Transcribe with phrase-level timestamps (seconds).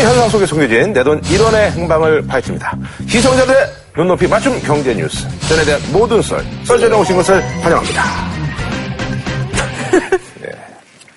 [0.00, 2.74] 일상의 현상 속에 숨겨진 내 돈 1원의 행방을 파헤칩니다.
[3.08, 3.66] 시청자들의
[3.96, 5.26] 눈높이 맞춤 경제 뉴스.
[5.48, 8.02] 전에 대한 모든 썰, 썰전에 오신 것을 환영합니다.
[10.40, 10.48] 네.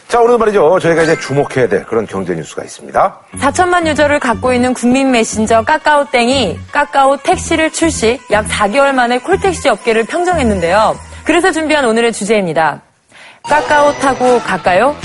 [0.08, 0.80] 자, 오늘 말이죠.
[0.80, 3.20] 저희가 이제 주목해야 될 그런 경제 뉴스가 있습니다.
[3.40, 10.04] 4천만 유저를 갖고 있는 국민 메신저 까까오땡이 까까오 택시를 출시 약 4개월 만에 콜택시 업계를
[10.06, 10.97] 평정했는데요.
[11.24, 12.81] 그래서 준비한 오늘의 주제입니다.
[13.44, 14.96] 까까오 타고 갈까요?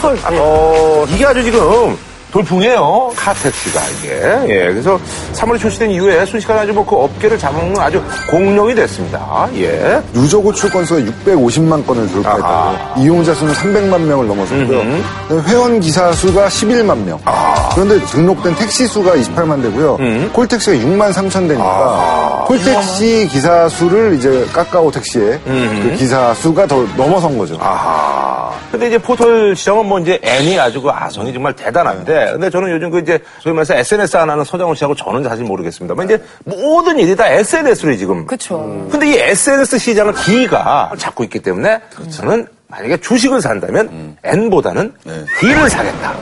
[0.00, 0.18] 콜.
[0.38, 1.96] 어, 이게 아주 지금
[2.40, 3.12] 돌풍이에요.
[3.16, 4.10] 카택시가 이게.
[4.52, 4.58] 예.
[4.68, 4.98] 그래서
[5.32, 9.48] 3월에 출시된 이후에 순식간에 아주 뭐 그 업계를 잡아먹는 아주 공룡이 됐습니다.
[9.56, 10.00] 예.
[10.12, 13.00] 누적 호출 건수가 650만 건을 돌파했다고.
[13.00, 14.82] 이용자 수는 300만 명을 넘어섰고요.
[15.48, 17.18] 회원 기사 수가 11만 명.
[17.24, 17.70] 아.
[17.74, 19.96] 그런데 등록된 택시 수가 28만 대고요.
[19.98, 20.30] 음.
[20.32, 22.44] 콜택시가 6만 3천 대니까 아.
[22.46, 27.58] 콜택시 기사 수를 이제 까까오 택시의 그 기사 수가 더 넘어선 거죠.
[27.60, 28.52] 아하.
[28.70, 32.90] 근데 이제 포털 시장은 뭐 이제 N이 아주 그 아성이 정말 대단한데, 근데 저는 요즘
[32.90, 37.14] 그 이제 소위 말해서 SNS 안 하는 서장훈 씨하고 저는 사실 모르겠습니다만 이제 모든 일이
[37.16, 38.26] 다 SNS로 지금.
[38.26, 38.58] 그쵸.
[38.90, 44.92] 근데 이 SNS 시장을 D가 잡고 있기 때문에 저는 만약에 주식을 산다면 N보다는
[45.40, 46.14] D를 사겠다.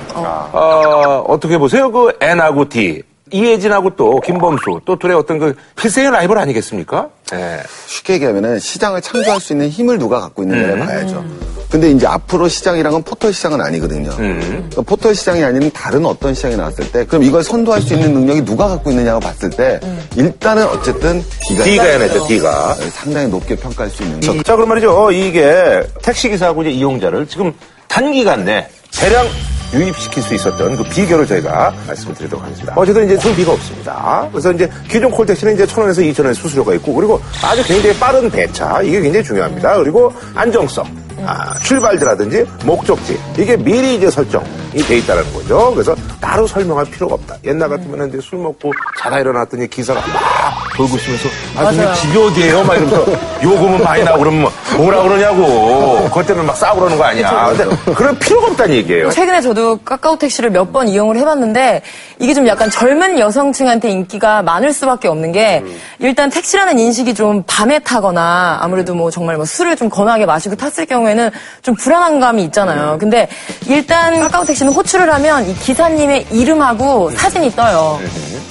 [0.52, 1.91] 어, 어떻게 보세요?
[1.91, 3.02] 그 N하고 D.
[3.34, 7.08] 이혜진하고 또 김범수 또 둘의 어떤 그 필생의 라이벌 아니겠습니까?
[7.34, 7.60] 예.
[7.86, 10.48] 쉽게 얘기하면 시장을 창조할 수 있는 힘을 누가 갖고 음.
[10.48, 11.24] 있느냐를 봐야죠.
[11.68, 14.10] 근데 이제 앞으로 시장이란 건 포털 시장은 아니거든요.
[14.20, 14.38] 음.
[14.40, 18.44] 그러니까 포털 시장이 아닌 다른 어떤 시장이 나왔을 때 그럼 이걸 선도할 수 있는 능력이
[18.44, 19.80] 누가 갖고 있느냐고 봤을 때
[20.14, 22.77] 일단은 어쨌든 D가, D가 해내죠, D가.
[22.92, 24.40] 상당히 높게 평가할 수 있는 거죠.
[24.44, 25.10] 자, 그럼 말이죠.
[25.10, 27.52] 이게 택시 기사하고 이제 이용자를 지금
[27.88, 29.27] 단기간 내 대량
[29.75, 32.72] 유입시킬 수 있었던 그 비결을 저희가 말씀을 드리도록 하겠습니다.
[32.77, 34.28] 어쨌든 이제 승비가 없습니다.
[34.30, 38.30] 그래서 이제 기존 콜택시는 이제 천 원에서 이천 원의 수수료가 있고 그리고 아주 굉장히 빠른
[38.30, 39.77] 배차 이게 굉장히 중요합니다.
[39.78, 41.05] 그리고 안정성.
[41.27, 45.70] 아, 출발지라든지 목적지 이게 미리 이제 설정이 돼 있다는 거죠.
[45.72, 47.36] 그래서 따로 설명할 필요가 없다.
[47.45, 52.64] 옛날 같으면 이제 술 먹고 자다 일어났더니 기사가 막 돌고 있으면서 아, 근데 집이 어디예요?
[52.64, 53.06] 막 이러면서
[53.42, 55.73] 요금은 많이 나고 그러면 뭐라 그러냐고.
[56.14, 57.52] 그것 때문에 막 싸우고 그러는 거 아니야.
[57.57, 59.11] 근데 그럴 필요가 없다는 얘기예요.
[59.11, 61.83] 최근에 저도 까까오 택시를 몇 번 이용을 해봤는데
[62.20, 65.63] 이게 좀 약간 젊은 여성층한테 인기가 많을 수밖에 없는 게
[65.98, 70.86] 일단 택시라는 인식이 좀 밤에 타거나 아무래도 뭐 정말 뭐 술을 좀 거나게 마시고 탔을
[70.86, 71.30] 경우에는
[71.63, 72.96] 좀 불안한 감이 있잖아요.
[72.98, 73.29] 근데
[73.67, 78.01] 일단 까까오 택시는 호출을 하면 이 기사님의 이름하고 사진이 떠요.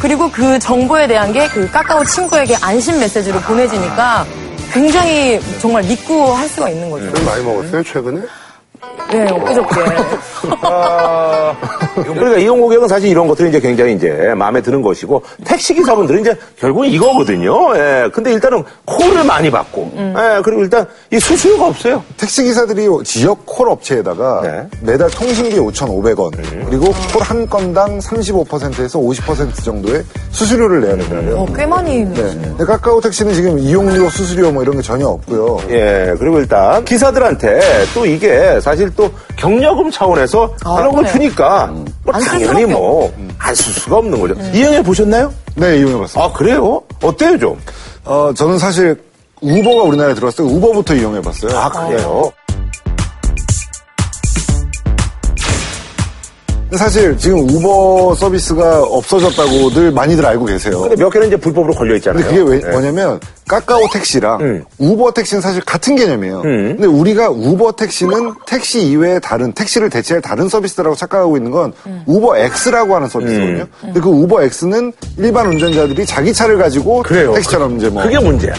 [0.01, 4.25] 그리고 그 정보에 대한 게그 까까오 친구에게 안심 메시지로 보내지니까
[4.73, 7.05] 굉장히 정말 믿고 할 수가 있는 거죠.
[7.23, 8.21] 많이 먹었어요, 최근에?
[9.11, 9.75] 네, 엊그저께.
[10.63, 11.55] 아,
[11.95, 16.35] 그러니까 이용 고객은 사실 이런 것들이 이제 굉장히 이제 마음에 드는 것이고 택시 기사분들은 이제
[16.59, 17.75] 결국은 이거거든요.
[17.77, 18.09] 예.
[18.11, 20.41] 근데 일단은 콜을 많이 받고, 예.
[20.43, 22.03] 그리고 일단 이 수수료가 없어요.
[22.17, 24.67] 택시 기사들이 지역 콜 업체에다가 네.
[24.81, 26.31] 매달 통신비 5,500원
[26.69, 31.37] 그리고 콜 한 건당 35%에서 50% 정도의 수수료를 내야 된다고요.
[31.37, 31.99] 어, 꽤 많이.
[32.03, 32.13] 네.
[32.15, 35.59] 근데 카카오 택시는 지금 이용료, 수수료 뭐 이런 게 전혀 없고요.
[35.69, 37.61] 예, 그리고 일단 기사들한테
[37.93, 41.07] 또 이게 사실 또 경력금 차원에서 아, 그런 걸?
[41.07, 44.35] 주니까 뭐 안쓸 당연히 뭐 안 쓸 수가 없는 거죠.
[44.53, 45.31] 이용해 보셨나요?
[45.55, 46.23] 네, 이용해봤습니다.
[46.23, 46.81] 아 그래요?
[47.01, 47.59] 어때요 좀?
[48.05, 48.95] 어, 저는 사실
[49.41, 51.57] 우버가 우리나라에 들어왔을 때 우버부터 이용해봤어요.
[51.57, 52.31] 아 그래요?
[56.77, 60.81] 사실 지금 우버 서비스가 없어졌다고 늘 많이들 알고 계세요.
[60.81, 62.25] 근데 몇 개는 이제 불법으로 걸려 있잖아요.
[62.25, 62.71] 근데 그게 왜, 예.
[62.71, 64.63] 뭐냐면 카카오 택시랑 음.
[64.79, 66.41] 우버 택시는 사실 같은 개념이에요.
[66.41, 71.73] 근데 우리가 우버 택시는 택시 이외에 다른 택시를 대체할 다른 서비스라고 착각하고 있는 건
[72.05, 73.65] 우버 X라고 하는 서비스거든요.
[73.81, 77.33] 근데 그 우버 X는 일반 운전자들이 자기 차를 가지고 그래요.
[77.33, 78.53] 택시처럼 이제 뭐 그게 문제야.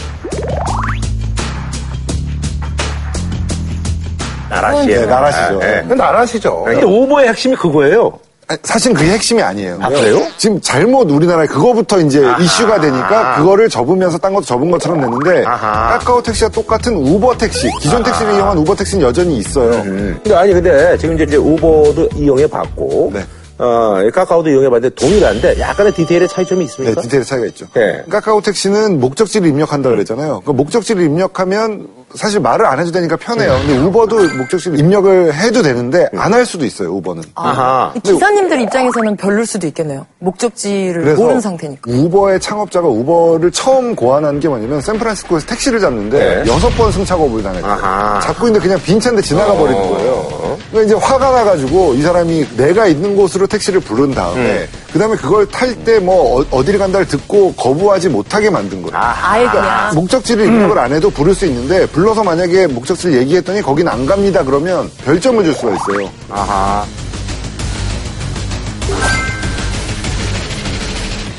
[4.71, 4.95] 나라시에.
[4.99, 5.59] 네, 나라시죠.
[5.59, 5.81] 네.
[5.95, 6.63] 나라시죠.
[6.65, 8.19] 근데 우버의 핵심이 그거예요.
[8.47, 9.79] 아니, 사실 그게 핵심이 아니에요.
[9.81, 10.21] 아, 그래요?
[10.37, 15.97] 지금 잘못 우리나라에 그거부터 이제 이슈가 되니까 그거를 접으면서 딴 것도 접은 것처럼 됐는데 아하.
[15.97, 19.81] 카카오 택시와 똑같은 우버 택시, 기존 택시를 이용한 우버 택시는 여전히 있어요.
[19.81, 23.25] 근데 아니 근데 지금 이제 우버도 이용해 봤고 네.
[23.57, 27.01] 어, 이 카카오도 이용해 봤는데 동일한데 약간의 디테일의 차이점이 네, 있습니까?
[27.01, 27.65] 디테일 차이가 있죠.
[27.73, 28.03] 네.
[28.11, 30.41] 카카오 택시는 목적지를 입력한다 그랬잖아요.
[30.45, 33.57] 그 목적지를 입력하면 사실 말을 안 해도 되니까 편해요.
[33.65, 37.23] 근데 우버도 목적지를 입력을 해도 되는데 안 할 수도 있어요, 우버는.
[37.35, 37.93] 아하.
[37.95, 40.05] 이 기사님들 입장에서는 별로일 수도 있겠네요.
[40.19, 41.89] 목적지를 모르는 상태니까.
[41.91, 46.51] 우버의 창업자가 우버를 처음 고안한 게 뭐냐면 샌프란시스코에서 택시를 잡는데 네.
[46.51, 47.71] 여섯 번 승차 거부를 당했대요.
[47.71, 48.19] 아하.
[48.21, 50.27] 잡고 있는데 그냥 빈 차인데 지나가 버리는 거예요.
[50.71, 54.67] 그러니까 이제 화가 나가지고 이 사람이 내가 있는 곳으로 택시를 부른 다음에 네.
[54.93, 58.95] 그다음에 그걸 탈 때 뭐 어, 디를 간다를 듣고 거부하지 못하게 만든 거예요.
[58.97, 59.95] 아 예 그냥.
[59.95, 64.89] 목적지를 입력을 안 해도 부를 수 있는데 불러서 만약에 목적지를 얘기했더니 거긴 안 갑니다 그러면
[65.03, 66.09] 별점을 줄 수가 있어요.
[66.29, 66.85] 아하.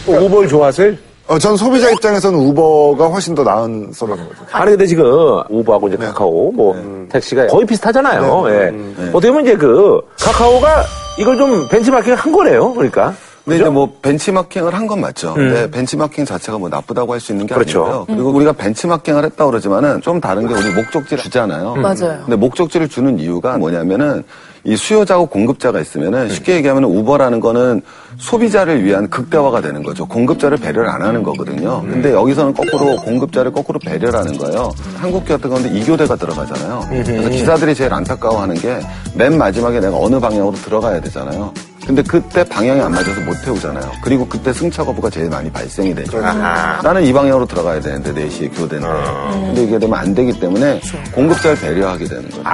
[0.07, 0.93] 우버를 좋아하세요?
[1.29, 4.43] 어, 전 소비자 입장에서는 우버가 훨씬 더 나은 서비스인 거죠.
[4.53, 5.05] 아니 근데 지금
[5.51, 8.45] 우버하고 이제 카카오 뭐 택시가 거의 비슷하잖아요.
[8.49, 8.73] 예.
[9.13, 10.85] 어떻게 보면 이제 그 카카오가
[11.19, 12.73] 이걸 좀 벤치마킹 한 거네요.
[12.75, 13.13] 그러니까.
[13.47, 15.35] 근데 이제 뭐 벤치마킹을 한 건 맞죠.
[15.35, 17.85] 근데 벤치마킹 자체가 뭐 나쁘다고 할 수 있는 게 그렇죠.
[17.85, 18.05] 아니고요.
[18.07, 21.75] 그리고 우리가 벤치마킹을 했다고 그러지만은 좀 다른 게 우리 목적지를 주잖아요.
[21.77, 22.21] 맞아요.
[22.25, 24.23] 근데 목적지를 주는 이유가 뭐냐면은
[24.65, 27.83] 이 수요자고 공급자가 있으면은 쉽게 얘기하면 우버라는 거는
[28.19, 30.07] 소비자를 위한 극대화가 되는 거죠.
[30.07, 31.83] 공급자를 배려를 안 하는 거거든요.
[31.83, 34.73] 근데 여기서는 거꾸로 공급자를 거꾸로 배려를 하는 거예요.
[34.97, 36.81] 한국 같은 건데 이교대가 들어가잖아요.
[36.89, 38.81] 그래서 기사들이 제일 안타까워하는 게
[39.15, 41.53] 맨 마지막에 내가 어느 방향으로 들어가야 되잖아요.
[41.87, 43.93] 근데 그때 방향이 안 맞아서 못 태우잖아요.
[44.03, 46.21] 그리고 그때 승차 거부가 제일 많이 발생이 되죠.
[46.21, 48.89] 나는 이 방향으로 들어가야 되는데 4시에 교대인데.
[49.31, 50.81] 근데 이게 되면 안 되기 때문에
[51.13, 52.45] 공급자를 배려하게 되는 거예요.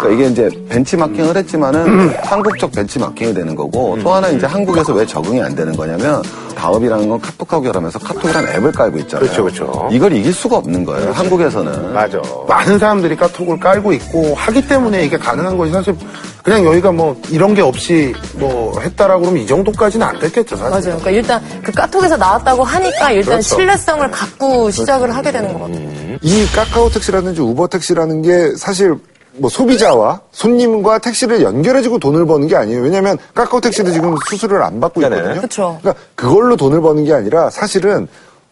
[0.00, 5.42] 그러니까 이게 이제 벤치마킹을 했지만은 한국적 벤치마킹이 되는 거고 또 하나 이제 한국에서 왜 적응이
[5.42, 6.22] 안 되는 거냐면
[6.54, 9.28] 다업이라는 건 카톡하고 결합해서 카톡이라는 앱을 깔고 있잖아요.
[9.28, 9.88] 그렇죠, 그렇죠.
[9.90, 11.10] 이걸 이길 수가 없는 거예요.
[11.10, 11.92] 한국에서는.
[11.92, 12.22] 맞아.
[12.48, 15.96] 많은 사람들이 카톡을 깔고 있고 하기 때문에 이게 가능한 것이 사실
[16.44, 20.70] 그냥 여기가 뭐 이런 게 없이 뭐 했다라고 그러면 이 정도까지는 안 됐겠죠 사실.
[20.70, 21.00] 맞아요.
[21.00, 23.56] 그러니까 일단 그 카톡에서 나왔다고 하니까 일단 그렇죠.
[23.56, 25.88] 신뢰성을 갖고 시작을 하게 되는 것 같아요.
[26.20, 28.94] 이 카카오 택시라든지 우버 택시라는 게 사실
[29.36, 32.82] 뭐 소비자와 손님과 택시를 연결해주고 돈을 버는 게 아니에요.
[32.82, 35.00] 왜냐하면 카카오 택시도 지금 수수료를 안 받고.
[35.00, 35.40] 있거든요.
[35.40, 35.78] 그쵸.
[35.80, 38.06] 그러니까 그걸로 돈을 버는 게 아니라 사실은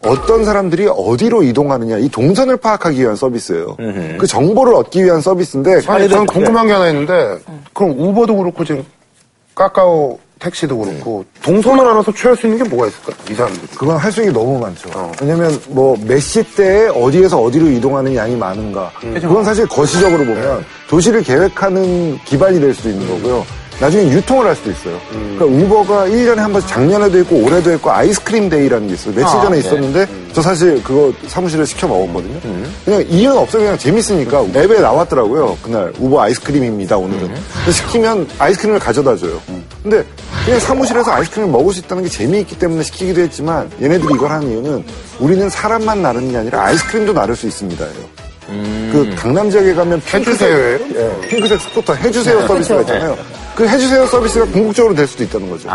[0.05, 3.77] 어떤 사람들이 어디로 이동하느냐 이 동선을 파악하기 위한 서비스예요.
[4.17, 7.37] 그 정보를 얻기 위한 서비스인데 아니 저는 궁금한 게 하나 있는데
[7.73, 8.83] 그럼 우버도 그렇고 지금
[9.55, 13.13] 카카오 택시도 그렇고 동선을 알아서 취할 수 있는 게 뭐가 있을까?
[13.31, 13.65] 이 사람들이.
[13.77, 14.89] 그건 할 수 있는 게 너무 많죠.
[15.21, 18.91] 왜냐면 뭐 몇 시 때에 어디에서 어디로 이동하는 양이 많은가.
[18.99, 23.45] 그건 사실 거시적으로 보면 도시를 계획하는 기반이 될 수도 있는 거고요.
[23.79, 24.99] 나중에 유통을 할 수도 있어요.
[25.11, 29.15] 그러니까 우버가 1년에 한 번씩 작년에도 있고 올해도 있고 아이스크림 day라는 게 있어요.
[29.15, 32.39] 며칠 전에 있었는데 저 사실 그거 사무실에 시켜 먹었거든요.
[32.85, 33.63] 그냥 이유는 없어요.
[33.63, 35.57] 그냥 재밌으니까 앱에 나왔더라고요.
[35.61, 36.97] 그날 우버 아이스크림입니다.
[36.97, 37.27] 오늘은.
[37.27, 39.41] 그래서 시키면 아이스크림을 가져다 줘요.
[39.81, 40.03] 근데
[40.45, 44.83] 그냥 사무실에서 아이스크림을 먹을 수 있다는 게 재미있기 때문에 시키기도 했지만 얘네들이 이걸 하는 이유는
[45.19, 48.23] 우리는 사람만 나르는 게 아니라 아이스크림도 나를 수 있습니다 예요.
[48.91, 50.01] 그 강남 지역에 가면?
[50.01, 50.49] 핑크색,
[50.95, 53.17] 예, 핑크색 스쿠터 해주세요 서비스가 있잖아요.
[53.55, 55.69] 그 해주세요 서비스가 궁극적으로 될 수도 있다는 거죠.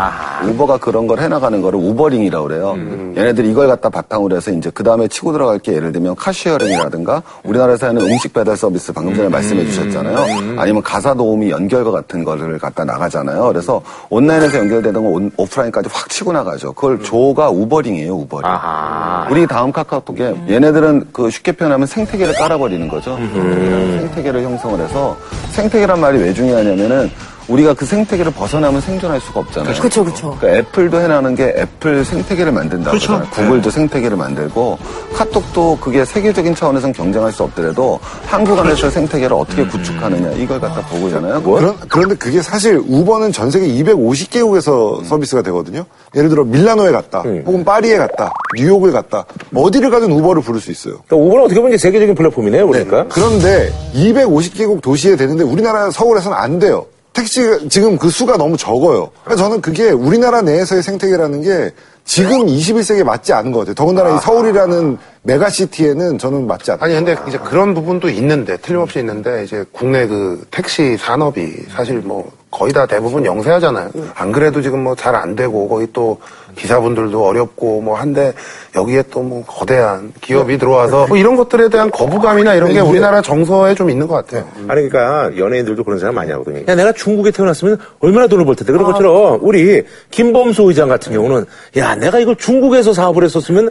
[0.45, 2.75] 우버가 그런 걸 해나가는 거를 Ubering이라고 그래요.
[3.15, 7.23] 얘네들이 이걸 갖다 바탕으로 해서 이제 그 다음에 치고 들어갈 게 예를 들면 car sharing이라든가
[7.43, 10.59] 우리나라에서 하는 음식 배달 서비스 방금 전에 말씀해 주셨잖아요.
[10.59, 13.47] 아니면 가사 도우미 연결과 같은 거를 갖다 나가잖아요.
[13.47, 16.73] 그래서 온라인에서 연결되는 건 온- 오프라인까지 확 치고 나가죠.
[16.73, 18.45] 그걸 조가 Ubering이에요, Ubering.
[18.45, 19.25] 아하.
[19.31, 23.15] 우리 다음 카카오톡에 얘네들은 그 쉽게 표현하면 생태계를 깔아버리는 거죠.
[23.17, 25.15] 생태계를 형성을 해서
[25.51, 27.09] 생태계란 말이 왜 중요하냐면은
[27.49, 29.73] 우리가 그 생태계를 벗어나면 생존할 수가 없잖아요.
[29.73, 30.37] 그렇죠, 그렇죠.
[30.39, 33.27] 그러니까 애플도 해나는 게 애플 생태계를 만든다고 하잖아요.
[33.31, 34.77] 구글도 생태계를 만들고
[35.13, 41.07] 카톡도 그게 세계적인 차원에서는 경쟁할 수 없더라도 한국 안에서 생태계를 어떻게 구축하느냐 이걸 갖다 보고
[41.07, 41.41] 있잖아요.
[41.41, 45.85] 그런, 그런데 그게 사실 우버는 전 세계 250개국에서 서비스가 되거든요.
[46.15, 49.25] 예를 들어 밀라노에 갔다, 혹은 파리에 갔다, 뉴욕을 갔다,
[49.55, 50.99] 어디를 가든 우버를 부를 수 있어요.
[51.07, 52.67] 그러니까 우버는 어떻게 보면 이제 세계적인 플랫폼이네요.
[52.67, 53.05] 그러니까.
[53.09, 56.85] 그런데 250개국 도시에 되는데 우리나라 서울에서는 안 돼요.
[57.19, 59.09] 택시가 지금 그 수가 너무 적어요.
[59.23, 61.71] 그러니까 저는 그게 우리나라 내에서의 생태계라는 게
[62.05, 63.75] 지금 21세기에 맞지 않은 것 같아요.
[63.75, 66.85] 더군다나 이 서울이라는 메가시티에는 저는 맞지 않아요.
[66.85, 72.31] 아니 근데 이제 그런 부분도 있는데 틀림없이 있는데 이제 국내 그 택시 산업이 사실 뭐
[72.51, 73.89] 거의 다 대부분 영세하잖아요.
[74.15, 76.17] 안 그래도 지금 뭐 잘 안 되고 거기 또
[76.55, 78.33] 기사분들도 어렵고 뭐 한데
[78.75, 83.75] 여기에 또 뭐 거대한 기업이 들어와서 뭐 이런 것들에 대한 거부감이나 이런 게 우리나라 정서에
[83.75, 84.47] 좀 있는 것 같아요.
[84.67, 86.63] 아니 그러니까 연예인들도 그런 생각 많이 하거든요.
[86.67, 91.45] 야 내가 중국에 태어났으면 얼마나 돈을 벌 텐데 그런 것처럼 우리 김범수 의장 같은 경우는
[91.77, 93.69] 야 내가 이걸 중국에서 사업을 했었으면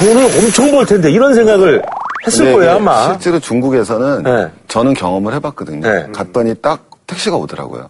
[0.00, 1.80] 돈을 엄청 벌 텐데 이런 생각을
[2.26, 3.12] 했을 근데 거예요 이게 아마.
[3.12, 4.48] 실제로 중국에서는 네.
[4.66, 5.80] 저는 경험을 해봤거든요.
[5.88, 6.06] 네.
[6.12, 7.88] 갔더니 딱 택시가 오더라고요.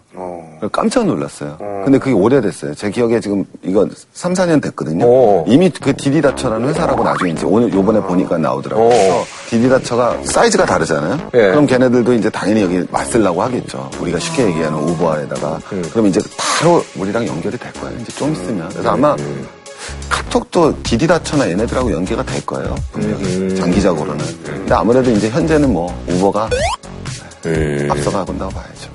[0.61, 0.67] 어.
[0.71, 1.57] 깜짝 놀랐어요.
[1.83, 2.75] 근데 그게 오래됐어요.
[2.75, 5.05] 제 기억에 지금 이거 3, 4년 됐거든요.
[5.05, 5.45] 오.
[5.47, 8.85] 이미 그 디디다처라는 회사라고 나중에 이제 오늘 요번에 보니까 나오더라고요.
[8.85, 8.89] 오.
[8.89, 11.29] 그래서 디디다처가 사이즈가 다르잖아요.
[11.33, 11.37] 예.
[11.49, 13.89] 그럼 걔네들도 이제 당연히 여기 맞으려고 하겠죠.
[13.99, 15.59] 우리가 쉽게 얘기하는 우버에다가.
[15.91, 17.97] 그럼 이제 바로 우리랑 연결이 될 거예요.
[17.99, 18.69] 이제 좀 있으면.
[18.69, 19.15] 그래서 아마
[20.09, 22.75] 카톡도 디디다처나 얘네들하고 연계가 될 거예요.
[22.91, 23.55] 분명히.
[23.55, 24.23] 장기적으로는.
[24.45, 26.49] 근데 아무래도 이제 현재는 뭐 우버가
[27.89, 28.91] 앞서가고 있다고 봐야죠.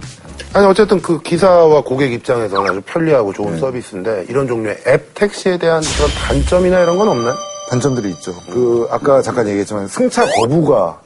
[0.53, 5.83] 아니 어쨌든 그 기사와 고객 입장에서는 아주 편리하고 좋은 서비스인데 이런 종류의 앱 택시에 대한
[5.97, 7.35] 그런 단점이나 이런 건 없나요?
[7.69, 8.33] 단점들이 있죠.
[8.53, 10.97] 그 아까 잠깐 얘기했지만 승차 거부가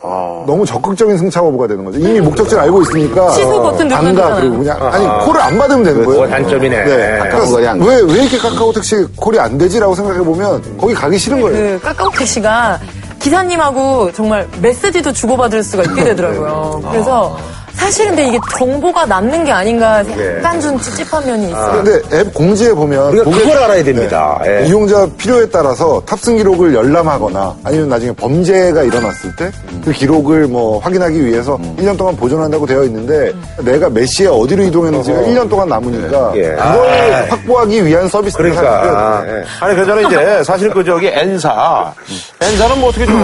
[0.46, 1.98] 너무 적극적인 승차 거부가 되는 거죠.
[1.98, 4.20] 이미 목적지를 알고 있으니까 취소 버튼 누르면 안 가.
[4.22, 4.40] 되잖아요.
[4.40, 6.20] 그리고 그냥 아니 콜을 안 받으면 되는 거예요.
[6.20, 6.84] 그거 단점이네.
[6.84, 7.18] 네.
[7.20, 7.86] 안 가.
[7.86, 11.78] 왜, 왜 이렇게 카카오 택시 콜이 안 되지라고 생각해 보면 거기 가기 싫은 거예요.
[11.80, 12.78] 그 카카오 택시가
[13.20, 16.82] 기사님하고 정말 메시지도 주고받을 수가 있게 되더라고요.
[16.90, 17.38] 그래서
[17.74, 20.02] 사실 근데 이게 정보가 남는 게 아닌가
[20.36, 21.82] 약간 좀 찝찝한 면이 있어요.
[21.82, 24.40] 근데 앱 공지에 보면 우리가 그걸 알아야 됩니다.
[24.42, 24.62] 네.
[24.62, 24.66] 예.
[24.66, 29.50] 이용자 필요에 따라서 탑승 기록을 열람하거나 아니면 나중에 범죄가 일어났을 때
[29.84, 33.32] 그 기록을 뭐 확인하기 위해서 1년 동안 보존한다고 되어 있는데
[33.64, 36.42] 내가 몇 시에 어디로 이동했는지가 1년 동안 남으니까 예.
[36.50, 37.26] 그걸 아.
[37.30, 39.44] 확보하기 위한 서비스를 그러니까 예.
[39.60, 41.92] 아니 그저는 이제 사실 그 저기 N사
[42.40, 43.20] N사는 뭐 어떻게 좀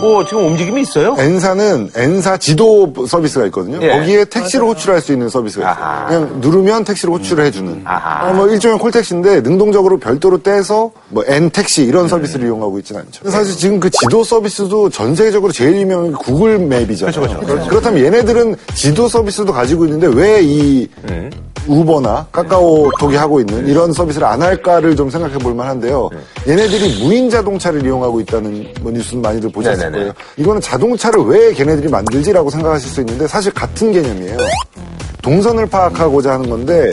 [0.00, 1.14] 뭐 지금 움직임이 있어요?
[1.18, 3.78] N사는 N사 지도 서비스가 있거든요.
[3.90, 3.98] 예.
[3.98, 5.84] 거기에 택시를 호출할 수 있는 서비스가 있어요.
[5.84, 6.06] 아하.
[6.06, 7.82] 그냥 누르면 택시를 호출을 해주는.
[7.84, 8.28] 아하.
[8.28, 13.22] 어, 뭐 일종의 콜택시인데 능동적으로 별도로 떼서 뭐 N 택시 이런 서비스를 이용하고 있지는 않죠.
[13.22, 17.40] 근데 사실 지금 그 지도 서비스도 전 세계적으로 제일 유명한 게 구글 맵이잖아요.
[17.68, 20.88] 그렇다면 얘네들은 지도 서비스도 가지고 있는데 왜이
[21.66, 26.10] 우버나 카카오톡이 하고 있는 이런 서비스를 안 할까를 좀 생각해 볼 만한데요.
[26.48, 29.90] 얘네들이 무인 자동차를 이용하고 있다는 뭐 뉴스는 많이들 보셨을.
[29.92, 30.12] 거예요.
[30.36, 34.36] 이거는 자동차를 왜 걔네들이 만들지라고 생각하실 수 있는데 사실 같은 개념이에요.
[35.22, 36.90] 동선을 파악하고자 하는 건데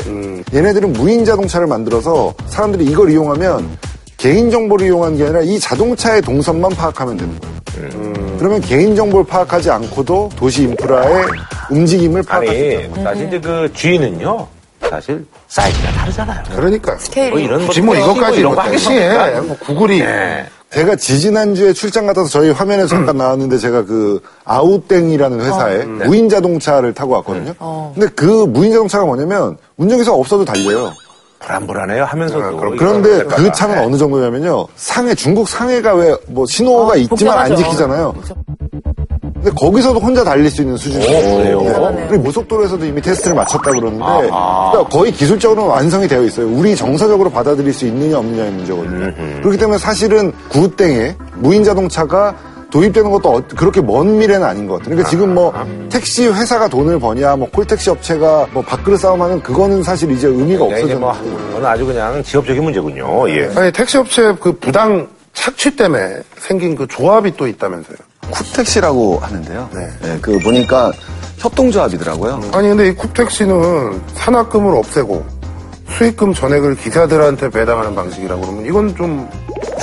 [0.53, 3.77] 얘네들은 무인 자동차를 만들어서 사람들이 이걸 이용하면
[4.17, 7.57] 개인 정보를 이용한 게 아니라 이 자동차의 동선만 파악하면 되는 거예요.
[8.38, 11.25] 그러면 개인 정보를 파악하지 않고도 도시 인프라의
[11.69, 13.03] 움직임을 파악할 수 있다.
[13.03, 14.47] 사실 이제 그 G는요
[14.89, 16.44] 사실 사이즈가 다르잖아요.
[16.56, 16.98] 그러니까.
[16.98, 19.41] 스케일이 뭐 이런 굳이 뭐 이것까지 이런 뭐거 하겠습니까?
[19.41, 20.46] 뭐 구글이 네.
[20.74, 26.94] 제가 지지난주에 출장 갔다 와서 저희 화면에서 잠깐 나왔는데 제가 그 아우땡이라는 회사에 무인 자동차를
[26.94, 27.53] 타고 왔거든요.
[27.94, 30.91] 근데 그 무인 자동차가 뭐냐면 운전기사 없어도 달려요.
[31.39, 33.51] 불안불안해요 하면서도 그럼 그런데 그.
[33.51, 34.67] 차는 어느 정도냐면요.
[34.75, 37.56] 상해, 중국 상해가 왜 뭐 신호가 아, 있지만 안 복잡하죠.
[37.63, 38.15] 지키잖아요.
[39.48, 41.38] 근데 거기서도 혼자 달릴 수 있는 수준이에요.
[41.38, 41.92] 그래요?
[41.96, 42.06] 네.
[42.10, 46.48] 그리고 고속도로에서도 이미 테스트를 마쳤다 그러는데 그러니까 거의 기술적으로는 완성이 되어 있어요.
[46.48, 49.13] 우리 정서적으로 받아들일 수 있느냐 없느냐의 문제거든요.
[49.42, 52.36] 그렇기 때문에 사실은 구땡에 무인 자동차가
[52.70, 54.89] 도입되는 것도 어- 그렇게 먼 미래는 아닌 것 같아요.
[54.89, 55.54] 그러니까 지금 뭐
[55.89, 60.82] 택시 회사가 돈을 버냐, 뭐 콜택시 업체가 뭐 밥그릇 싸움하는 그거는 사실 이제 의미가 네,
[60.82, 61.13] 이제 뭐.
[61.48, 63.30] 그건 아주 그냥 지역적인 문제군요.
[63.30, 63.50] 예.
[63.56, 67.98] 아니 택시 업체 그 부당 착취 때문에 생긴 그 조합이 또 있다면서요.
[68.31, 69.69] 쿠택시라고 하는데요.
[69.74, 70.91] 네, 그 보니까
[71.38, 72.41] 협동조합이더라고요.
[72.53, 75.25] 아니 근데 이 쿱택시는 산학금을 없애고
[75.89, 79.29] 수익금 전액을 기사들한테 배당하는 방식이라고 그러면 이건 좀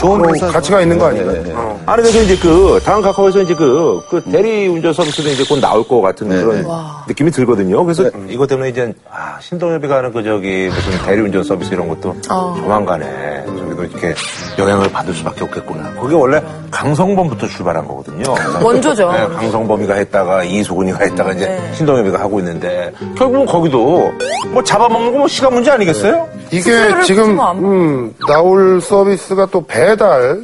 [0.04, 0.52] 좋은 뭐 회사죠.
[0.52, 1.42] 가치가 있는 거 네, 아닌가요?
[1.42, 1.54] 네, 네.
[1.56, 1.80] 어.
[1.86, 5.86] 아니, 그래서 이제 그, 다음 카카오에서 이제 그, 그 대리 운전 서비스도 이제 곧 나올
[5.86, 6.68] 것 같은 네, 그런 네.
[7.08, 7.82] 느낌이 들거든요.
[7.84, 12.14] 그래서 이것 때문에 이제, 아, 신동엽이가 하는 그 저기, 무슨 대리 운전 서비스 이런 것도
[12.22, 14.14] 조만간에 저기도 이렇게
[14.58, 15.94] 영향을 받을 수밖에 없겠구나.
[16.00, 18.34] 그게 원래 강성범부터 출발한 거거든요.
[18.62, 19.10] 원조죠.
[19.12, 21.72] 네, 강성범이가 했다가 이수근이가 했다가 이제 네.
[21.74, 24.12] 신동엽이가 하고 있는데 결국은 거기도
[24.52, 26.28] 뭐 잡아먹는 거 뭐 시간 문제 아니겠어요?
[26.50, 30.40] 이게 지금 음, 나올 서비스가 또 배달,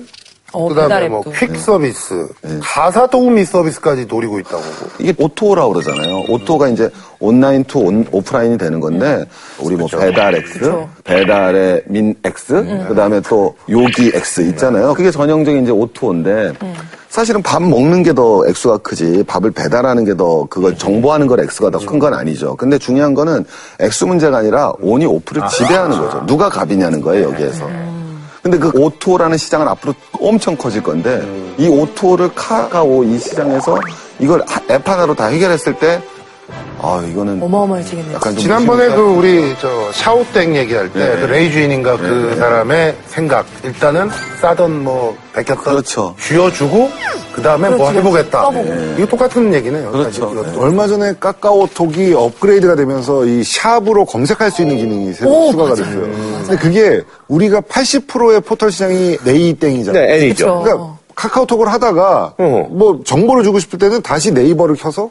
[0.52, 1.30] 어, 그다음에 배달 뭐 앱도.
[1.32, 2.28] 퀵 서비스,
[2.60, 4.62] 가사 도우미 서비스까지 노리고 있다고.
[4.98, 6.24] 이게 O2O라고 그러잖아요.
[6.28, 6.88] 오토가 이제
[7.20, 9.24] 온라인 to 온- 오프라인이 되는 건데
[9.60, 10.60] 우리 뭐 배달 X.
[11.04, 14.94] 배달의 민 X, 그다음에 또 요기 X 있잖아요.
[14.94, 16.52] 그게 전형적인 이제 O2O인데
[17.08, 21.70] 사실은 밥 먹는 게 더 액수가 크지 밥을 배달하는 게 더 그걸 정보하는 걸 액수가
[21.70, 22.54] 더 큰 건 아니죠.
[22.56, 23.44] 근데 중요한 거는
[23.80, 26.24] 액수 문제가 아니라 온이 오프를 지배하는 거죠.
[26.26, 27.68] 누가 갑이냐는 거예요, 여기에서.
[28.42, 31.22] 근데 그 O2O라는 시장은 앞으로 엄청 커질 건데
[31.58, 33.78] 이 O2O를 카카오 이 시장에서
[34.18, 36.00] 이걸 하- 앱 하나로 다 해결했을 때
[36.82, 38.14] 아, 이거는 어마어마해지겠네요.
[38.14, 41.20] 약간 좀 지난번에 그 우리 저 샤오땡 얘기할 때 네.
[41.20, 44.08] 그 레이 주인인가 그 사람의 생각 일단은
[44.40, 46.14] 싸던 뭐 베꼈던 그렇죠.
[46.18, 46.90] 쥐어주고
[47.32, 48.42] 그 다음에 뭐 해보겠다.
[48.42, 48.74] 써보고.
[48.98, 49.90] 이거 똑같은 얘기네요.
[49.90, 50.30] 그렇죠.
[50.32, 50.60] 이것도.
[50.60, 55.84] 얼마 전에 카카오톡이 업그레이드가 되면서 이 샵으로 검색할 수 있는 기능이 새로 오, 추가가 맞아요.
[55.84, 56.02] 됐어요.
[56.46, 60.06] 근데 그게 우리가 80%의 포털 시장이 네이땡이잖아요.
[60.06, 60.62] 네, N이죠.
[60.62, 62.66] 그러니까 카카오톡을 하다가 어.
[62.70, 65.10] 뭐 정보를 주고 싶을 때는 다시 네이버를 켜서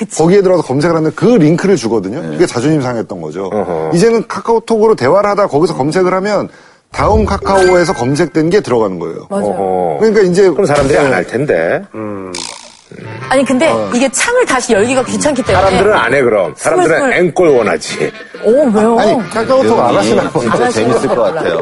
[0.00, 0.16] 그치.
[0.16, 2.22] 거기에 들어가서 검색을 하는데 그 링크를 주거든요.
[2.22, 3.50] 그게 자존심 상했던 거죠.
[3.52, 3.90] 어허.
[3.92, 6.48] 이제는 카카오톡으로 대화를 하다 거기서 검색을 하면
[6.90, 9.26] 다음 카카오에서 검색된 게 들어가는 거예요.
[9.28, 9.98] 맞아요.
[10.00, 11.82] 그러니까 이제 그럼 사람들이 안할 텐데.
[13.28, 15.64] 아니 근데 이게 창을 다시 열기가 귀찮기 때문에.
[15.64, 16.54] 사람들은 안 해, 그럼.
[16.56, 17.12] 사람들은 스물.
[17.12, 18.12] 앵콜 원하지.
[18.42, 18.98] 오 왜요?
[18.98, 21.60] 아니 카카오톡 안 하시나 진짜 안 재밌을 것 같아요.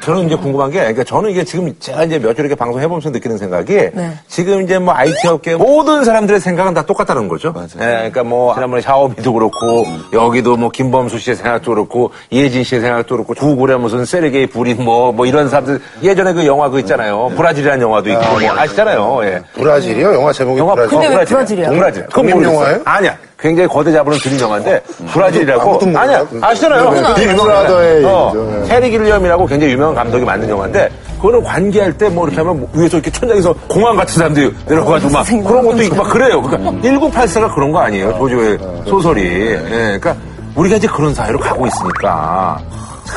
[0.00, 3.10] 저는 이제 궁금한 게, 그러니까 저는 이게 지금 제가 이제 몇 주 이렇게 방송 해보면서
[3.10, 4.12] 느끼는 생각이, 네.
[4.28, 7.52] 지금 이제 뭐 IT 업계 모든 사람들의 생각은 다 똑같다는 거죠.
[7.52, 7.68] 맞아요.
[7.80, 13.16] 예, 그러니까 뭐, 지난번에 샤오미도 그렇고, 여기도 뭐, 김범수 씨의 생각도 그렇고, 이혜진 씨의 생각도
[13.16, 17.30] 그렇고, 구글에 무슨 세르게이 불인 뭐, 뭐 이런 사람들, 예전에 그 영화 그 있잖아요.
[17.36, 19.20] 브라질이라는 영화도 있고, 뭐 아시잖아요.
[19.24, 19.40] 예.
[19.54, 20.14] 브라질이요?
[20.14, 20.98] 영화 제목이 영화 브라질.
[20.98, 21.68] 근데 왜 브라질이야.
[21.68, 21.70] 브라질이야?
[21.70, 22.06] 브라질.
[22.06, 22.56] 그건 독립 모르겠어요.
[22.60, 22.82] 영화예요?
[22.84, 23.18] 아니야.
[23.40, 24.80] 굉장히 거대 잡으는 드림 영화인데
[25.12, 26.02] 브라질이라고 아무도 몰라요.
[26.02, 26.80] 아니야 아시잖아요.
[26.90, 27.14] 그렇구나.
[27.14, 28.64] 빅 브라더의 어.
[28.68, 33.10] 테리 길리엄이라고 굉장히 유명한 감독이 만든 영화인데 그거는 관계할 때 뭐 이렇게 하면 위에서 이렇게
[33.10, 36.42] 천장에서 공항 같은 사람들이 내려가지고 막 그런 것도 있고 막 그래요.
[36.42, 38.12] 그러니까 1984가 그런 거 아니에요.
[38.18, 39.22] 조조의 소설이.
[39.22, 40.16] 예, 그러니까
[40.56, 42.58] 우리가 이제 그런 사회로 가고 있으니까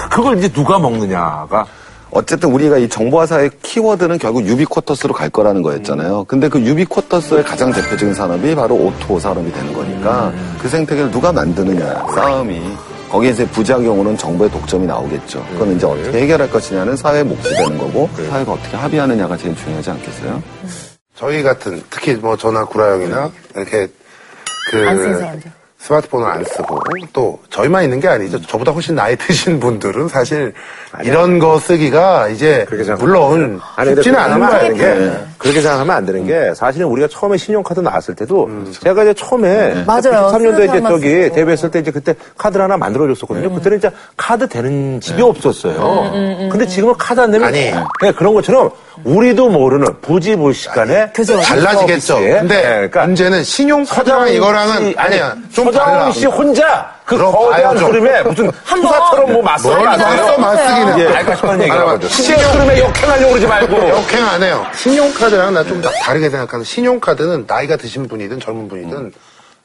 [0.10, 1.66] 그걸 이제 누가 먹느냐가
[2.14, 6.26] 어쨌든 우리가 이 정보화 사회의 키워드는 결국 유비쿼터스로 갈 거라는 거였잖아요.
[6.28, 12.06] 근데 그 유비쿼터스의 가장 대표적인 산업이 바로 O2O 산업이 되는 거니까 그 생태계를 누가 만드느냐
[12.14, 12.62] 싸움이
[13.10, 15.46] 거기에 이제 부작용으로는 정보의 독점이 나오겠죠.
[15.52, 20.42] 그건 이제 어떻게 해결할 것이냐는 사회의 몫이 되는 거고 사회가 어떻게 합의하느냐가 제일 중요하지 않겠어요?
[21.16, 23.88] 저희 같은 특히 뭐 저나 구라 형이나 이렇게
[24.72, 25.52] 그안 쓰는 사람들.
[25.84, 26.80] 스마트폰을 안 쓰고
[27.12, 28.42] 또 저희만 있는 게 아니죠.
[28.42, 30.54] 저보다 훨씬 나이 드신 분들은 사실
[31.04, 32.66] 이런 거 쓰기가 이제
[33.00, 34.60] 물론 아니, 쉽지는 않은 거예요.
[34.62, 39.14] 되는 게, 그렇게 생각하면 안 되는 게, 사실은 우리가 처음에 신용카드 나왔을 때도, 제가 이제
[39.14, 40.32] 처음에, 맞아요.
[40.32, 43.54] 93년도에 이제 저기 데뷔했을 때 이제 그때 카드를 하나 만들어줬었거든요.
[43.54, 46.12] 그때는 이제 카드 되는 집이 없었어요.
[46.50, 47.72] 근데 지금은 카드 안 내면, 아니.
[48.02, 48.72] 네, 그런 것처럼,
[49.04, 51.38] 우리도 모르는 부지불식간에, 그죠.
[51.42, 52.20] 달라지겠죠.
[52.20, 56.12] 근데 네, 그러니까 문제는 신용카드랑 이거랑은 씨, 아니야 좀 서장훈 달라.
[56.12, 57.78] 씨 혼자 그 거대한.
[57.78, 60.00] 흐름에 무슨 수사처럼 뭐 맞서는 뭘 안.
[60.00, 62.08] 맞서 맞쓰기는 예, 알까 싶은 얘기라고.
[62.08, 63.90] 시의 흐름에 역행하려고 그러지 말고.
[63.90, 64.66] 역행 안 해요.
[64.76, 69.14] 신용카드랑 나 좀 다르게 생각하는 신용카드는 나이가 드신 분이든 젊은 분이든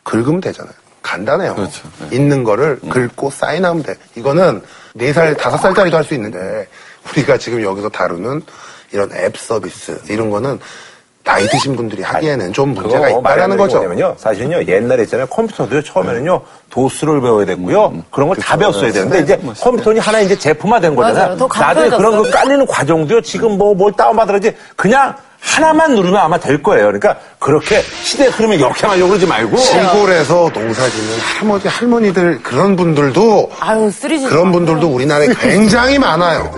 [0.04, 0.72] 긁으면 되잖아요.
[1.02, 1.56] 간단해요.
[2.12, 3.94] 있는 거를 긁고 사인하면 돼.
[4.14, 4.62] 이거는
[4.96, 6.66] 4살, 5살짜리도 할 수 있는데
[7.10, 8.42] 우리가 지금 여기서 다루는
[8.92, 10.58] 이런 앱 서비스 이런 거는
[11.28, 13.76] 나이 드신 분들이 하기에는 좀 문제가 있다라는 말하는 거죠.
[13.76, 14.14] 뭐냐면요.
[14.16, 15.26] 사실은요, 옛날에 있잖아요.
[15.26, 18.02] 컴퓨터도요, 처음에는요, 도수를 배워야 됐고요.
[18.10, 21.36] 그런 걸다 배웠어야 되는데, 이제 컴퓨터는 하나 이제 제품화된 거잖아요.
[21.60, 22.16] 나중에 그런.
[22.16, 26.86] 거 깔리는 과정도요, 지금 뭐, 뭘 다운받으라지, 그냥 하나만 누르면 아마 될 거예요.
[26.86, 29.56] 그러니까, 그렇게 시대 흐름에 역행하려고 그러지 말고.
[29.58, 34.26] 시골에서 농사 짓는 할머니, 할머니들 그런 분들도 아유, 쓰리지.
[34.28, 36.50] 그런 분들도 우리나라에 굉장히 많아요.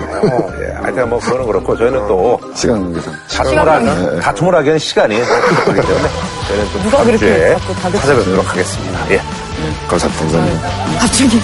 [0.82, 3.14] 하여튼 뭐, 그거는 그렇고, 저희는 또, 시간 관계상.
[3.28, 6.08] 다툼을 하기, 다툼을 하기에는 시간이 부족하기 때문에,
[6.48, 9.10] 저희는 또 누가 다음 그렇게 주에 자꾸 다들- 찾아뵙도록 하겠습니다.
[9.10, 9.20] 예.
[9.88, 10.98] 감사합니다.
[11.00, 11.40] 갑자기.